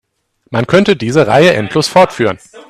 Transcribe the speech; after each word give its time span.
Man 0.49 0.65
könnte 0.65 0.95
diese 0.95 1.27
Reihe 1.27 1.53
endlos 1.53 1.87
fortführen. 1.87 2.39